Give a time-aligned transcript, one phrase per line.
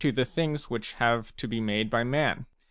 [0.15, 2.47] the things which have to be made by man.